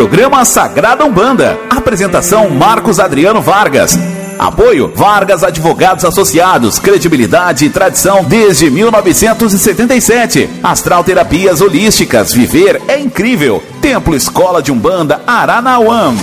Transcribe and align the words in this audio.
Programa 0.00 0.46
Sagrada 0.46 1.04
Umbanda. 1.04 1.58
Apresentação 1.68 2.48
Marcos 2.48 2.98
Adriano 2.98 3.42
Vargas. 3.42 3.98
Apoio 4.38 4.90
Vargas 4.96 5.44
Advogados 5.44 6.06
Associados, 6.06 6.78
credibilidade 6.78 7.66
e 7.66 7.70
tradição 7.70 8.24
desde 8.24 8.70
1977. 8.70 10.48
Astral 10.62 11.04
Terapias 11.04 11.60
Holísticas, 11.60 12.32
viver 12.32 12.80
é 12.88 12.98
incrível. 12.98 13.62
Templo 13.82 14.16
Escola 14.16 14.62
de 14.62 14.72
Umbanda 14.72 15.20
Aranauã. 15.26 16.14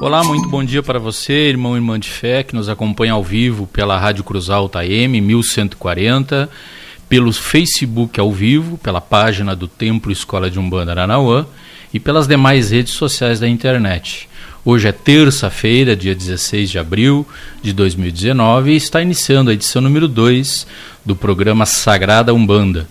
Olá, 0.00 0.22
muito 0.22 0.48
bom 0.48 0.62
dia 0.62 0.80
para 0.80 1.00
você, 1.00 1.48
irmão 1.48 1.74
e 1.74 1.78
irmã 1.78 1.98
de 1.98 2.08
fé, 2.08 2.44
que 2.44 2.54
nos 2.54 2.68
acompanha 2.68 3.14
ao 3.14 3.24
vivo 3.24 3.66
pela 3.66 3.98
Rádio 3.98 4.22
Cruz 4.22 4.48
Alta 4.48 4.78
AM 4.78 5.20
1140, 5.20 6.48
pelo 7.08 7.32
Facebook 7.32 8.18
ao 8.20 8.30
vivo, 8.32 8.78
pela 8.78 9.00
página 9.00 9.56
do 9.56 9.66
Templo 9.66 10.12
Escola 10.12 10.50
de 10.50 10.58
Umbanda 10.58 10.92
Aranauã 10.92 11.46
e 11.92 11.98
pelas 11.98 12.26
demais 12.26 12.70
redes 12.70 12.94
sociais 12.94 13.40
da 13.40 13.48
internet. 13.48 14.28
Hoje 14.64 14.88
é 14.88 14.92
terça-feira, 14.92 15.96
dia 15.96 16.14
16 16.14 16.70
de 16.70 16.78
abril 16.78 17.26
de 17.62 17.72
2019 17.72 18.72
e 18.72 18.76
está 18.76 19.00
iniciando 19.00 19.50
a 19.50 19.54
edição 19.54 19.80
número 19.80 20.06
2 20.06 20.66
do 21.04 21.16
programa 21.16 21.64
Sagrada 21.64 22.34
Umbanda. 22.34 22.86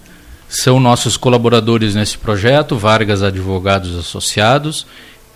São 0.50 0.80
nossos 0.80 1.18
colaboradores 1.18 1.94
nesse 1.94 2.18
projeto 2.18 2.78
Vargas 2.78 3.22
Advogados 3.22 3.96
Associados 3.96 4.88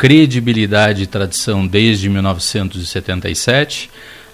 credibilidade 0.01 1.03
e 1.03 1.05
tradição 1.05 1.67
desde 1.67 2.09
1977, 2.09 3.87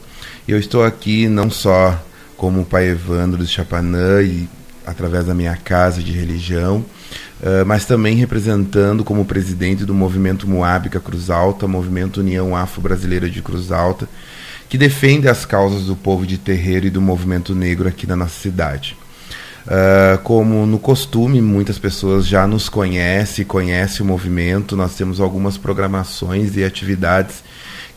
Eu 0.48 0.58
estou 0.58 0.84
aqui 0.84 1.28
não 1.28 1.48
só 1.48 1.96
como 2.36 2.64
pai 2.64 2.88
Evandro 2.90 3.44
de 3.44 3.50
Chapanã 3.50 4.22
e 4.22 4.48
através 4.86 5.26
da 5.26 5.34
minha 5.34 5.56
casa 5.56 6.02
de 6.02 6.12
religião, 6.12 6.84
uh, 7.40 7.66
mas 7.66 7.84
também 7.84 8.16
representando 8.16 9.02
como 9.02 9.24
presidente 9.24 9.84
do 9.84 9.92
movimento 9.92 10.48
Moábica 10.48 11.00
Cruz 11.00 11.28
Alta, 11.28 11.66
movimento 11.66 12.20
União 12.20 12.54
Afro-Brasileira 12.54 13.28
de 13.28 13.42
Cruz 13.42 13.72
Alta, 13.72 14.08
que 14.68 14.78
defende 14.78 15.28
as 15.28 15.44
causas 15.44 15.86
do 15.86 15.96
povo 15.96 16.24
de 16.24 16.38
terreiro 16.38 16.86
e 16.86 16.90
do 16.90 17.00
movimento 17.00 17.54
negro 17.54 17.88
aqui 17.88 18.06
na 18.06 18.14
nossa 18.14 18.40
cidade. 18.40 18.96
Uh, 19.66 20.18
como 20.22 20.64
no 20.64 20.78
costume, 20.78 21.42
muitas 21.42 21.76
pessoas 21.76 22.24
já 22.24 22.46
nos 22.46 22.68
conhecem, 22.68 23.44
conhecem 23.44 24.06
o 24.06 24.08
movimento, 24.08 24.76
nós 24.76 24.94
temos 24.94 25.20
algumas 25.20 25.58
programações 25.58 26.56
e 26.56 26.62
atividades 26.62 27.42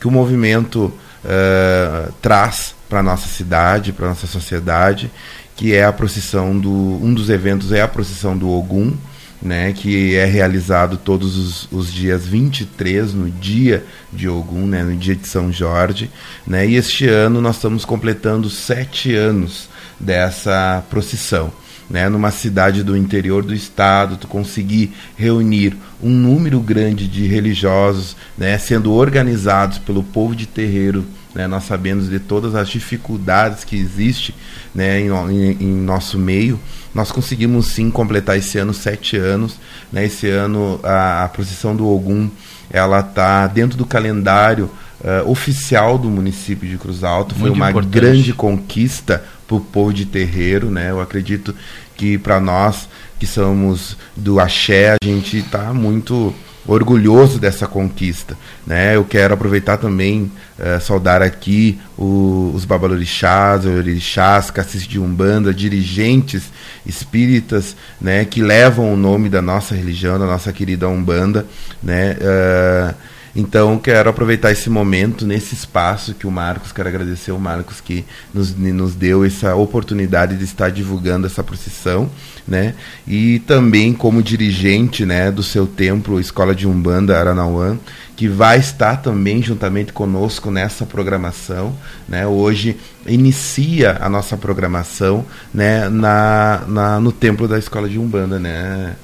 que 0.00 0.08
o 0.08 0.10
movimento 0.10 0.92
uh, 1.24 2.12
traz 2.20 2.74
para 2.90 3.02
nossa 3.02 3.28
cidade, 3.28 3.92
para 3.92 4.08
nossa 4.08 4.26
sociedade, 4.26 5.10
que 5.56 5.72
é 5.72 5.84
a 5.84 5.92
procissão 5.92 6.58
do 6.58 6.70
um 6.70 7.14
dos 7.14 7.30
eventos 7.30 7.72
é 7.72 7.80
a 7.80 7.88
procissão 7.88 8.36
do 8.36 8.50
Ogum, 8.50 8.92
né, 9.40 9.72
que 9.72 10.16
é 10.16 10.26
realizado 10.26 10.98
todos 10.98 11.38
os, 11.38 11.68
os 11.72 11.92
dias 11.92 12.26
23 12.26 13.14
no 13.14 13.30
dia 13.30 13.84
de 14.12 14.28
Ogum, 14.28 14.66
né, 14.66 14.82
no 14.82 14.94
dia 14.96 15.16
de 15.16 15.26
São 15.26 15.50
Jorge, 15.50 16.10
né, 16.46 16.66
e 16.66 16.74
este 16.74 17.06
ano 17.06 17.40
nós 17.40 17.56
estamos 17.56 17.84
completando 17.84 18.50
sete 18.50 19.14
anos 19.14 19.68
dessa 19.98 20.84
procissão 20.90 21.52
né, 21.90 22.08
numa 22.08 22.30
cidade 22.30 22.84
do 22.84 22.96
interior 22.96 23.42
do 23.42 23.52
estado, 23.52 24.16
tu 24.16 24.28
conseguir 24.28 24.92
reunir 25.16 25.76
um 26.00 26.10
número 26.10 26.60
grande 26.60 27.08
de 27.08 27.26
religiosos, 27.26 28.16
né, 28.38 28.56
sendo 28.58 28.92
organizados 28.92 29.78
pelo 29.78 30.04
povo 30.04 30.36
de 30.36 30.46
terreiro, 30.46 31.04
né, 31.34 31.46
nós 31.46 31.64
sabemos 31.64 32.08
de 32.08 32.18
todas 32.18 32.54
as 32.54 32.68
dificuldades 32.68 33.64
que 33.64 33.76
existem 33.76 34.34
né, 34.74 35.00
em, 35.00 35.08
em, 35.08 35.56
em, 35.60 35.76
nosso 35.76 36.18
meio, 36.18 36.58
nós 36.94 37.12
conseguimos 37.12 37.66
sim 37.66 37.90
completar 37.90 38.36
esse 38.36 38.58
ano 38.58 38.74
sete 38.74 39.16
anos. 39.16 39.56
Né, 39.92 40.04
esse 40.06 40.28
ano 40.28 40.80
a, 40.82 41.24
a 41.24 41.28
procissão 41.28 41.74
do 41.74 41.88
Ogum 41.88 42.28
ela 42.70 43.00
está 43.00 43.46
dentro 43.48 43.76
do 43.76 43.84
calendário 43.84 44.70
uh, 45.00 45.28
oficial 45.28 45.98
do 45.98 46.08
município 46.08 46.68
de 46.68 46.78
Cruz 46.78 47.02
Alta. 47.02 47.34
Foi 47.34 47.50
uma 47.50 47.70
importante. 47.70 47.92
grande 47.92 48.32
conquista 48.32 49.24
para 49.46 49.56
o 49.56 49.60
povo 49.60 49.92
de 49.92 50.06
terreiro, 50.06 50.70
né? 50.70 50.90
Eu 50.90 51.00
acredito 51.00 51.54
que 51.96 52.16
para 52.16 52.40
nós 52.40 52.88
que 53.18 53.26
somos 53.26 53.96
do 54.16 54.38
axé, 54.38 54.92
a 54.92 55.04
gente 55.04 55.38
está 55.38 55.74
muito 55.74 56.32
orgulhoso 56.72 57.38
dessa 57.38 57.66
conquista. 57.66 58.36
Né? 58.66 58.94
Eu 58.94 59.04
quero 59.04 59.34
aproveitar 59.34 59.76
também, 59.76 60.30
uh, 60.58 60.80
saudar 60.80 61.20
aqui 61.20 61.80
o, 61.98 62.52
os 62.54 62.64
babalorixás, 62.64 63.66
orixás, 63.66 64.50
caciques 64.50 64.86
de 64.86 64.98
Umbanda, 64.98 65.52
dirigentes 65.52 66.44
espíritas 66.86 67.76
né, 68.00 68.24
que 68.24 68.40
levam 68.40 68.92
o 68.92 68.96
nome 68.96 69.28
da 69.28 69.42
nossa 69.42 69.74
religião, 69.74 70.18
da 70.18 70.26
nossa 70.26 70.52
querida 70.52 70.88
Umbanda. 70.88 71.44
Né? 71.82 72.16
Uh, 72.20 72.94
então, 73.34 73.78
quero 73.78 74.10
aproveitar 74.10 74.50
esse 74.50 74.68
momento, 74.68 75.24
nesse 75.24 75.54
espaço 75.54 76.14
que 76.14 76.26
o 76.26 76.30
Marcos, 76.30 76.72
quero 76.72 76.88
agradecer 76.88 77.30
ao 77.30 77.38
Marcos 77.38 77.80
que 77.80 78.04
nos, 78.34 78.56
nos 78.56 78.94
deu 78.94 79.24
essa 79.24 79.54
oportunidade 79.54 80.36
de 80.36 80.44
estar 80.44 80.70
divulgando 80.70 81.26
essa 81.26 81.42
procissão, 81.42 82.10
né? 82.46 82.74
E 83.06 83.38
também 83.40 83.92
como 83.92 84.22
dirigente, 84.22 85.06
né, 85.06 85.30
do 85.30 85.42
seu 85.42 85.66
templo, 85.66 86.18
Escola 86.18 86.54
de 86.54 86.66
Umbanda 86.66 87.18
Aranauã, 87.18 87.78
que 88.16 88.26
vai 88.28 88.58
estar 88.58 88.96
também 88.96 89.40
juntamente 89.40 89.92
conosco 89.92 90.50
nessa 90.50 90.84
programação, 90.84 91.74
né? 92.08 92.26
Hoje 92.26 92.76
inicia 93.06 93.96
a 94.00 94.08
nossa 94.08 94.36
programação, 94.36 95.24
né, 95.54 95.88
na, 95.88 96.64
na 96.66 97.00
no 97.00 97.12
templo 97.12 97.46
da 97.46 97.58
Escola 97.58 97.88
de 97.88 97.98
Umbanda, 97.98 98.40
né? 98.40 98.96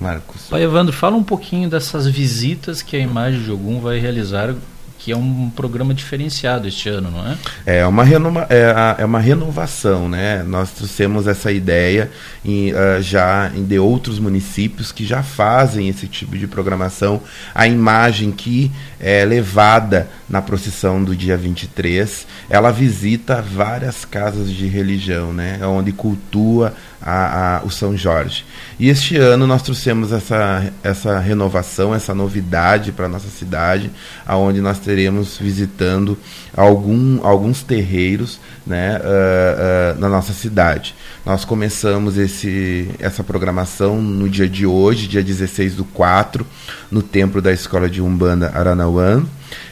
Marcos. 0.00 0.42
Pai 0.48 0.62
Evandro, 0.62 0.92
fala 0.92 1.16
um 1.16 1.22
pouquinho 1.22 1.68
dessas 1.68 2.06
visitas 2.06 2.82
que 2.82 2.96
a 2.96 2.98
Imagem 2.98 3.42
de 3.42 3.50
Ogum 3.50 3.80
vai 3.80 3.98
realizar, 3.98 4.54
que 4.98 5.12
é 5.12 5.16
um 5.16 5.50
programa 5.50 5.94
diferenciado 5.94 6.68
este 6.68 6.88
ano, 6.88 7.10
não 7.10 7.26
é? 7.26 7.38
É 7.64 7.86
uma, 7.86 8.04
renova, 8.04 8.46
é, 8.50 9.02
é 9.02 9.04
uma 9.04 9.18
renovação, 9.18 10.08
né? 10.08 10.42
Nós 10.42 10.70
trouxemos 10.72 11.26
essa 11.26 11.50
ideia 11.50 12.10
em, 12.44 12.72
uh, 12.72 13.00
já 13.00 13.48
de 13.48 13.78
outros 13.78 14.18
municípios 14.18 14.92
que 14.92 15.06
já 15.06 15.22
fazem 15.22 15.88
esse 15.88 16.06
tipo 16.06 16.36
de 16.36 16.46
programação. 16.46 17.22
A 17.54 17.66
imagem 17.66 18.30
que 18.30 18.70
é 19.00 19.24
levada 19.24 20.08
na 20.28 20.42
procissão 20.42 21.02
do 21.02 21.16
dia 21.16 21.36
23, 21.36 22.26
ela 22.48 22.70
visita 22.70 23.42
várias 23.42 24.04
casas 24.04 24.50
de 24.50 24.66
religião, 24.66 25.32
né, 25.32 25.58
onde 25.66 25.90
cultua 25.90 26.74
a, 27.02 27.56
a, 27.56 27.64
o 27.64 27.70
São 27.70 27.96
Jorge. 27.96 28.44
E 28.78 28.88
este 28.88 29.16
ano 29.16 29.46
nós 29.46 29.62
trouxemos 29.62 30.12
essa, 30.12 30.70
essa 30.82 31.18
renovação, 31.18 31.94
essa 31.94 32.14
novidade 32.14 32.92
para 32.92 33.06
a 33.06 33.08
nossa 33.08 33.28
cidade, 33.28 33.90
aonde 34.26 34.60
nós 34.60 34.78
teremos 34.78 35.38
visitando 35.38 36.16
algum, 36.56 37.24
alguns 37.26 37.62
terreiros 37.62 38.38
né, 38.66 38.98
uh, 38.98 39.96
uh, 39.96 40.00
na 40.00 40.08
nossa 40.08 40.32
cidade. 40.32 40.94
Nós 41.24 41.44
começamos 41.44 42.16
esse, 42.18 42.90
essa 42.98 43.24
programação 43.24 44.00
no 44.00 44.28
dia 44.28 44.48
de 44.48 44.66
hoje, 44.66 45.08
dia 45.08 45.22
16 45.22 45.74
do 45.74 45.84
4, 45.84 46.46
no 46.90 47.02
templo 47.02 47.42
da 47.42 47.52
Escola 47.52 47.88
de 47.88 48.00
Umbanda 48.00 48.52
Aranauã. 48.90 49.24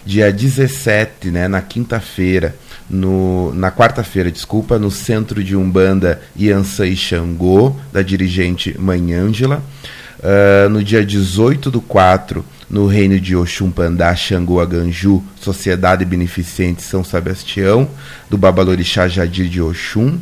Dia 0.04 0.32
17, 0.32 1.30
né, 1.30 1.46
na 1.46 1.60
quinta-feira, 1.60 2.56
no, 2.88 3.52
na 3.54 3.70
quarta-feira, 3.70 4.30
desculpa, 4.30 4.78
no 4.78 4.90
Centro 4.90 5.44
de 5.44 5.54
Umbanda 5.54 6.20
Iansã 6.36 6.86
e 6.86 6.96
Xangô, 6.96 7.76
da 7.92 8.00
dirigente 8.02 8.74
Mãe 8.78 9.12
Ângela. 9.12 9.62
Uh, 10.18 10.68
no 10.68 10.82
dia 10.82 11.04
18 11.04 11.70
do 11.70 11.80
4, 11.80 12.44
no 12.68 12.86
reino 12.86 13.20
de 13.20 13.36
Oxumpandá, 13.36 14.16
Xangô 14.16 14.60
Aganju, 14.60 15.22
Sociedade 15.40 16.04
Beneficente 16.04 16.82
São 16.82 17.04
Sebastião, 17.04 17.88
do 18.28 18.36
Babalorixá 18.36 19.06
Jadir 19.06 19.48
de 19.48 19.60
Oxum. 19.60 20.18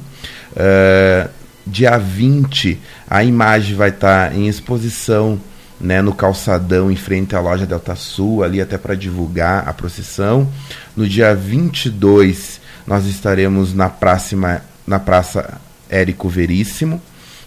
Uh, 0.52 1.30
dia 1.66 1.96
20, 1.96 2.78
a 3.08 3.24
imagem 3.24 3.74
vai 3.74 3.88
estar 3.88 4.30
tá 4.30 4.36
em 4.36 4.48
exposição 4.48 5.40
né, 5.80 6.00
no 6.00 6.14
calçadão 6.14 6.90
em 6.90 6.96
frente 6.96 7.36
à 7.36 7.40
loja 7.40 7.66
Delta 7.66 7.94
Sul, 7.94 8.42
ali 8.42 8.60
até 8.60 8.78
para 8.78 8.94
divulgar 8.94 9.68
a 9.68 9.72
procissão. 9.72 10.48
No 10.96 11.06
dia 11.06 11.34
22, 11.34 12.60
nós 12.86 13.06
estaremos 13.06 13.74
na, 13.74 13.88
praça, 13.88 14.62
na 14.86 14.98
Praça 14.98 15.60
Érico 15.88 16.28
Veríssimo, 16.28 17.00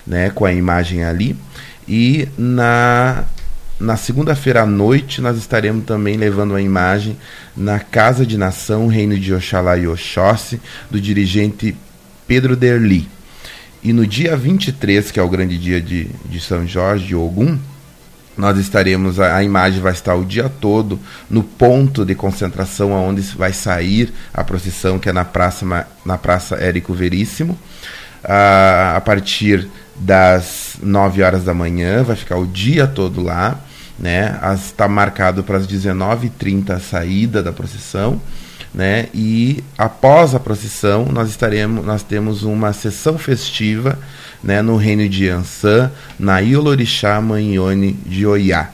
né, 0.05 0.29
com 0.29 0.45
a 0.45 0.53
imagem 0.53 1.03
ali. 1.03 1.35
E 1.87 2.27
na, 2.37 3.23
na 3.79 3.97
segunda-feira 3.97 4.61
à 4.61 4.65
noite, 4.65 5.21
nós 5.21 5.37
estaremos 5.37 5.85
também 5.85 6.17
levando 6.17 6.55
a 6.55 6.61
imagem 6.61 7.17
na 7.55 7.79
Casa 7.79 8.25
de 8.25 8.37
Nação, 8.37 8.87
Reino 8.87 9.17
de 9.17 9.33
Oxalá 9.33 9.77
e 9.77 9.87
Oxóssi, 9.87 10.61
do 10.91 11.01
dirigente 11.01 11.75
Pedro 12.27 12.55
Derli. 12.55 13.07
E 13.81 13.93
no 13.93 14.05
dia 14.05 14.35
23, 14.35 15.09
que 15.09 15.19
é 15.19 15.23
o 15.23 15.29
grande 15.29 15.57
dia 15.57 15.81
de, 15.81 16.09
de 16.25 16.39
São 16.39 16.67
Jorge, 16.67 17.07
de 17.07 17.15
Ogum, 17.15 17.57
nós 18.39 18.57
estaremos, 18.57 19.19
a, 19.19 19.35
a, 19.35 19.43
imagem 19.43 19.81
vai 19.81 19.91
estar 19.91 20.15
o 20.15 20.23
dia 20.23 20.47
todo 20.47 20.97
no 21.29 21.43
ponto 21.43 22.05
de 22.05 22.15
concentração 22.15 22.93
aonde 22.93 23.21
vai 23.21 23.51
sair 23.51 24.13
a 24.33 24.45
procissão, 24.45 24.97
que 24.97 25.09
é 25.09 25.13
na 25.13 25.25
Praça, 25.25 25.85
na 26.05 26.17
praça 26.17 26.55
Érico 26.55 26.93
Veríssimo. 26.93 27.59
A, 28.23 28.95
a 28.95 29.01
partir 29.01 29.67
das 29.97 30.77
9 30.81 31.21
horas 31.21 31.43
da 31.43 31.53
manhã, 31.53 32.01
vai 32.01 32.15
ficar 32.15 32.37
o 32.37 32.47
dia 32.47 32.87
todo 32.87 33.21
lá. 33.21 33.59
Né? 33.99 34.39
Está 34.55 34.87
marcado 34.87 35.43
para 35.43 35.57
as 35.57 35.67
19h30 35.67 36.69
a 36.69 36.79
saída 36.79 37.43
da 37.43 37.51
procissão 37.51 38.21
né? 38.73 39.07
E 39.13 39.63
após 39.77 40.35
a 40.35 40.39
procissão, 40.39 41.05
nós 41.05 41.29
estaremos, 41.29 41.85
nós 41.85 42.03
temos 42.03 42.43
uma 42.43 42.73
sessão 42.73 43.17
festiva, 43.17 43.97
né, 44.43 44.61
no 44.61 44.77
reino 44.77 45.07
de 45.09 45.27
Ansã, 45.27 45.91
na 46.17 46.39
Iolorixá 46.39 47.19
Manhone 47.19 47.93
de 47.93 48.25
Oiá. 48.25 48.69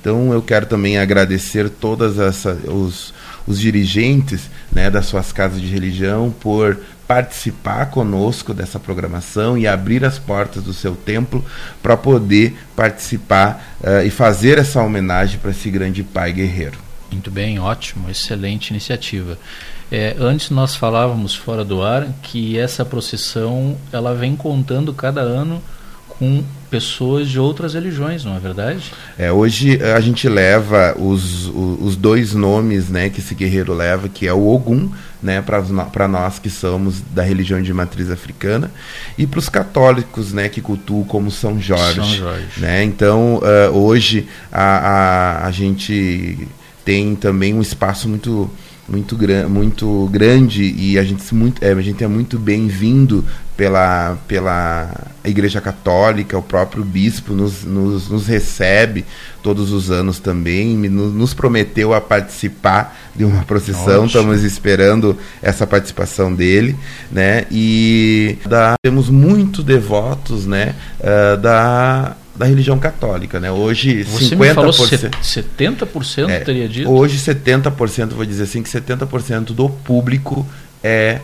Então 0.00 0.32
eu 0.32 0.40
quero 0.40 0.64
também 0.64 0.98
agradecer 0.98 1.68
todas 1.68 2.18
essa, 2.18 2.54
os, 2.66 3.12
os 3.46 3.60
dirigentes 3.60 4.48
né, 4.72 4.88
das 4.88 5.06
suas 5.06 5.30
casas 5.30 5.60
de 5.60 5.66
religião 5.66 6.34
por 6.40 6.78
participar 7.06 7.86
conosco 7.86 8.54
dessa 8.54 8.78
programação 8.78 9.58
e 9.58 9.66
abrir 9.66 10.04
as 10.04 10.18
portas 10.18 10.62
do 10.62 10.72
seu 10.72 10.94
templo 10.94 11.44
para 11.82 11.96
poder 11.96 12.56
participar 12.76 13.76
uh, 13.80 14.06
e 14.06 14.10
fazer 14.10 14.58
essa 14.58 14.80
homenagem 14.80 15.38
para 15.40 15.50
esse 15.50 15.68
grande 15.70 16.04
pai 16.04 16.32
guerreiro. 16.32 16.89
Muito 17.10 17.30
bem, 17.30 17.58
ótimo, 17.58 18.08
excelente 18.08 18.70
iniciativa. 18.70 19.38
É, 19.90 20.14
antes 20.18 20.50
nós 20.50 20.76
falávamos 20.76 21.34
fora 21.34 21.64
do 21.64 21.82
ar 21.82 22.06
que 22.22 22.56
essa 22.56 22.84
procissão 22.84 23.76
ela 23.92 24.14
vem 24.14 24.36
contando 24.36 24.94
cada 24.94 25.20
ano 25.20 25.60
com 26.06 26.44
pessoas 26.70 27.28
de 27.28 27.40
outras 27.40 27.74
religiões, 27.74 28.24
não 28.24 28.36
é 28.36 28.38
verdade? 28.38 28.92
É, 29.18 29.32
hoje 29.32 29.82
a 29.82 29.98
gente 30.00 30.28
leva 30.28 30.94
os, 30.96 31.46
os 31.46 31.96
dois 31.96 32.34
nomes 32.34 32.88
né, 32.88 33.08
que 33.08 33.20
esse 33.20 33.34
guerreiro 33.34 33.74
leva, 33.74 34.08
que 34.08 34.26
é 34.26 34.32
o 34.32 34.46
Ogum, 34.46 34.90
né, 35.20 35.42
para 35.42 36.06
nós 36.06 36.38
que 36.38 36.48
somos 36.48 37.00
da 37.00 37.22
religião 37.22 37.60
de 37.60 37.72
matriz 37.72 38.10
africana, 38.10 38.70
e 39.18 39.26
para 39.26 39.38
os 39.38 39.48
católicos 39.48 40.32
né, 40.32 40.48
que 40.48 40.60
cultuam 40.60 41.02
como 41.04 41.30
São 41.30 41.58
Jorge. 41.60 41.96
São 41.96 42.14
Jorge. 42.14 42.46
Né? 42.58 42.84
Então, 42.84 43.38
uh, 43.38 43.76
hoje 43.76 44.28
a, 44.52 44.62
a, 44.62 45.46
a 45.46 45.50
gente 45.50 46.46
tem 46.84 47.14
também 47.14 47.54
um 47.54 47.60
espaço 47.60 48.08
muito 48.08 48.50
muito, 48.90 49.16
gran 49.16 49.48
muito 49.48 50.08
grande 50.10 50.74
e 50.76 50.98
a 50.98 51.04
gente, 51.04 51.32
muito, 51.32 51.64
é, 51.64 51.70
a 51.70 51.80
gente 51.80 52.02
é 52.02 52.08
muito 52.08 52.36
bem-vindo 52.38 53.24
pela, 53.56 54.18
pela 54.26 54.90
Igreja 55.22 55.60
Católica, 55.60 56.36
o 56.36 56.42
próprio 56.42 56.82
bispo 56.82 57.34
nos, 57.34 57.62
nos, 57.62 58.08
nos 58.08 58.26
recebe 58.26 59.04
todos 59.42 59.70
os 59.70 59.90
anos 59.90 60.18
também, 60.18 60.76
nos, 60.88 61.12
nos, 61.12 61.34
prometeu 61.34 61.94
a 61.94 62.00
participar 62.00 62.98
de 63.14 63.22
uma 63.22 63.42
procissão, 63.44 64.06
estamos 64.06 64.42
esperando 64.42 65.16
essa 65.40 65.66
participação 65.66 66.34
dele, 66.34 66.74
né? 67.12 67.44
E 67.50 68.38
da, 68.46 68.74
temos 68.82 69.08
muitos 69.08 69.62
devotos, 69.62 70.46
né? 70.46 70.74
Uh, 70.98 71.36
da 71.36 72.16
da 72.40 72.46
religião 72.46 72.78
católica, 72.78 73.38
né? 73.38 73.52
Hoje 73.52 74.02
Você 74.02 74.34
50%, 74.34 74.38
me 74.38 74.54
falou 74.54 74.72
70% 74.72 76.30
é, 76.30 76.40
teria 76.40 76.66
dito? 76.66 76.90
Hoje 76.90 77.18
70%, 77.18 78.14
vou 78.14 78.24
dizer 78.24 78.44
assim, 78.44 78.62
que 78.62 78.70
70% 78.70 79.52
do 79.52 79.68
público 79.68 80.46
é 80.82 81.20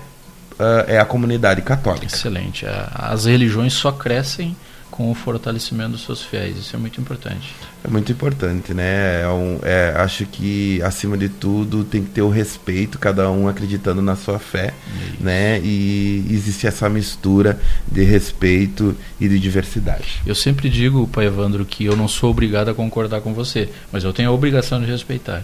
uh, 0.61 0.85
é 0.87 0.99
a 0.99 1.07
comunidade 1.07 1.63
católica. 1.63 2.15
Excelente. 2.15 2.67
As 2.93 3.25
religiões 3.25 3.73
só 3.73 3.91
crescem 3.93 4.55
com 4.91 5.11
o 5.11 5.15
fortalecimento 5.15 5.91
dos 5.91 6.05
seus 6.05 6.23
fiéis. 6.23 6.57
Isso 6.57 6.75
é 6.75 6.79
muito 6.79 7.01
importante. 7.01 7.55
É 7.85 7.89
muito 7.89 8.11
importante, 8.11 8.73
né? 8.73 9.23
É 9.23 9.29
um, 9.29 9.59
é, 9.63 9.95
acho 9.97 10.27
que, 10.27 10.81
acima 10.83 11.17
de 11.17 11.29
tudo, 11.29 11.85
tem 11.85 12.03
que 12.03 12.11
ter 12.11 12.23
o 12.23 12.29
respeito, 12.29 12.99
cada 12.99 13.31
um 13.31 13.49
acreditando 13.49 14.01
na 14.01 14.17
sua 14.17 14.39
fé, 14.39 14.73
Isso. 15.13 15.23
né? 15.23 15.61
E 15.63 16.25
existe 16.31 16.67
essa 16.67 16.89
mistura 16.89 17.61
de 17.87 18.03
respeito 18.03 18.97
e 19.21 19.29
de 19.29 19.39
diversidade. 19.39 20.21
Eu 20.27 20.35
sempre 20.35 20.69
digo, 20.69 21.07
Pai 21.09 21.27
Evandro, 21.27 21.65
que 21.65 21.85
eu 21.85 21.97
não 21.97 22.09
sou 22.09 22.31
obrigado 22.31 22.71
a 22.71 22.75
concordar 22.75 23.21
com 23.21 23.35
você, 23.35 23.69
mas 23.93 24.05
eu 24.05 24.13
tenho 24.13 24.31
a 24.31 24.33
obrigação 24.33 24.81
de 24.81 24.87
respeitar. 24.87 25.43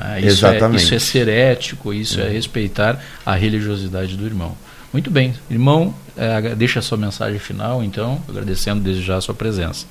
Ah, 0.00 0.18
isso 0.18 0.28
Exatamente. 0.28 0.80
É, 0.80 0.84
isso 0.84 0.94
é 0.94 0.98
ser 0.98 1.28
ético, 1.28 1.92
isso 1.92 2.20
é. 2.20 2.26
é 2.26 2.28
respeitar 2.30 3.02
a 3.26 3.34
religiosidade 3.34 4.16
do 4.16 4.24
irmão. 4.24 4.56
Muito 4.92 5.10
bem. 5.10 5.34
Irmão, 5.50 5.94
é, 6.16 6.54
deixa 6.54 6.78
a 6.78 6.82
sua 6.82 6.98
mensagem 6.98 7.38
final, 7.38 7.82
então, 7.82 8.20
agradecendo 8.28 8.80
desde 8.80 9.02
já 9.02 9.16
a 9.16 9.20
sua 9.20 9.34
presença. 9.34 9.86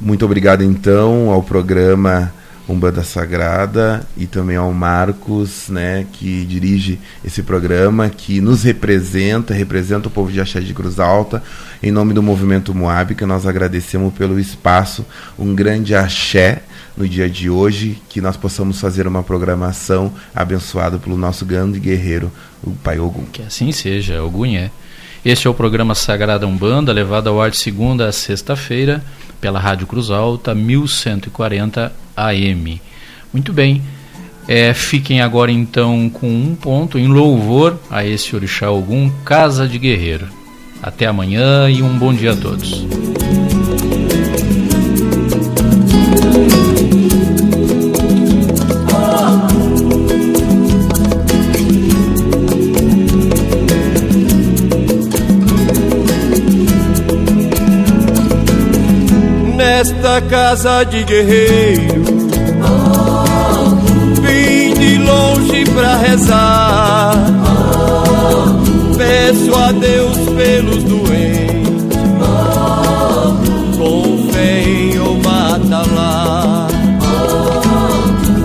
Muito 0.00 0.24
obrigado, 0.24 0.62
então, 0.62 1.30
ao 1.30 1.42
programa 1.42 2.32
Umbanda 2.68 3.02
Sagrada 3.02 4.06
e 4.16 4.26
também 4.26 4.56
ao 4.56 4.72
Marcos, 4.72 5.68
né, 5.68 6.06
que 6.12 6.44
dirige 6.44 6.98
esse 7.24 7.42
programa, 7.42 8.10
que 8.10 8.40
nos 8.40 8.62
representa, 8.62 9.54
representa 9.54 10.08
o 10.08 10.10
povo 10.10 10.30
de 10.30 10.40
Axé 10.40 10.60
de 10.60 10.74
Cruz 10.74 11.00
Alta. 11.00 11.42
Em 11.82 11.90
nome 11.90 12.12
do 12.12 12.22
movimento 12.22 12.74
Moab, 12.74 13.14
que 13.14 13.24
nós 13.24 13.46
agradecemos 13.46 14.12
pelo 14.12 14.38
espaço. 14.38 15.04
Um 15.38 15.54
grande 15.54 15.94
axé 15.94 16.62
no 16.96 17.08
dia 17.08 17.30
de 17.30 17.48
hoje, 17.48 18.02
que 18.08 18.20
nós 18.20 18.36
possamos 18.36 18.80
fazer 18.80 19.06
uma 19.06 19.22
programação 19.22 20.12
abençoada 20.34 20.98
pelo 20.98 21.16
nosso 21.16 21.46
grande 21.46 21.78
guerreiro, 21.78 22.30
o 22.62 22.72
Pai 22.72 22.98
Ogum. 22.98 23.24
Que 23.32 23.42
assim 23.42 23.72
seja, 23.72 24.22
Ogum 24.22 24.44
é. 24.56 24.70
Este 25.24 25.46
é 25.46 25.50
o 25.50 25.54
programa 25.54 25.94
Sagrada 25.94 26.46
Umbanda, 26.46 26.92
levado 26.92 27.28
ao 27.28 27.40
ar 27.40 27.50
de 27.50 27.58
segunda 27.58 28.08
a 28.08 28.12
sexta-feira, 28.12 29.02
pela 29.40 29.58
Rádio 29.58 29.86
Cruz 29.86 30.10
Alta, 30.10 30.54
1140 30.54 31.92
AM. 32.16 32.80
Muito 33.32 33.52
bem. 33.52 33.82
É, 34.46 34.72
fiquem 34.72 35.20
agora 35.20 35.52
então 35.52 36.08
com 36.08 36.28
um 36.28 36.54
ponto 36.54 36.98
em 36.98 37.06
louvor 37.06 37.78
a 37.90 38.04
esse 38.04 38.34
Orixá 38.34 38.70
Ogum, 38.70 39.10
Casa 39.24 39.68
de 39.68 39.78
Guerreiro. 39.78 40.26
Até 40.82 41.06
amanhã 41.06 41.68
e 41.68 41.82
um 41.82 41.98
bom 41.98 42.14
dia 42.14 42.32
a 42.32 42.36
todos. 42.36 42.86
Nesta 59.78 60.20
casa 60.22 60.82
de 60.82 61.04
guerreiro 61.04 62.02
pra 65.72 65.96
rezar. 65.98 67.12
Peço 68.96 69.54
a 69.54 69.70
Deus 69.70 70.16
pelos 70.36 70.82
doentes, 70.82 71.96
com 73.76 74.28
fé 74.32 74.62
em 74.64 74.98
Omatalá. 74.98 76.66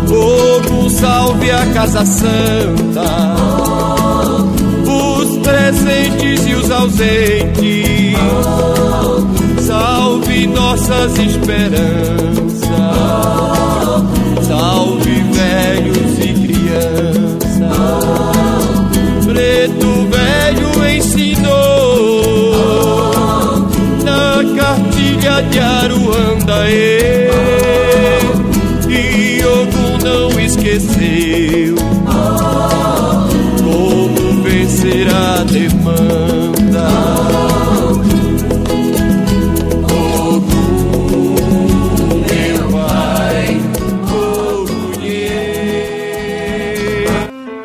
Fogo 0.07 0.89
salve 0.91 1.49
a 1.49 1.65
Casa 1.73 2.05
Santa, 2.05 3.35
os 4.85 5.37
presentes 5.39 6.45
e 6.45 6.53
os 6.53 6.69
ausentes. 6.69 8.13
Salve 10.33 10.47
nossas 10.47 11.15
esperanças, 11.19 12.59
salve 14.47 15.23
velhos 15.31 16.17
e 16.17 16.33
crianças. 16.33 17.61
Preto 19.25 20.07
velho 20.09 20.89
ensinou 20.89 21.53
na 24.03 24.43
cartilha 24.57 25.43
de 25.51 25.59
Aruanda 25.59 26.67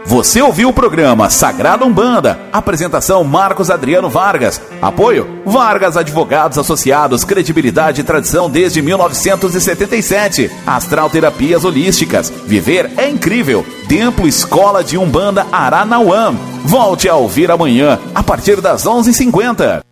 Você 0.09 0.41
ouviu 0.41 0.71
o 0.71 0.73
programa 0.73 1.29
Sagrada 1.29 1.85
Umbanda. 1.85 2.41
Apresentação 2.51 3.23
Marcos 3.25 3.71
Adriano 3.71 4.09
Vargas. 4.09 4.59
Apoio 4.81 5.43
Vargas 5.45 5.99
Advogados 5.99 6.57
Associados. 6.57 7.25
Credibilidade 7.25 8.01
e 8.01 8.05
tradição 8.05 8.49
desde 8.49 8.81
1977. 8.81 10.51
Astral 10.67 11.11
Terapias 11.11 11.63
Holísticas. 11.63 12.33
Viver 12.47 12.91
é 12.97 13.07
incrível. 13.07 13.67
Templo 13.87 14.27
Escola 14.27 14.83
de 14.83 14.97
Umbanda 14.97 15.47
Aranauã. 15.53 16.35
Volte 16.65 17.07
a 17.07 17.15
ouvir 17.15 17.51
amanhã, 17.51 17.99
a 18.15 18.23
partir 18.23 18.63
das 18.63 18.87
11h50. 18.87 19.88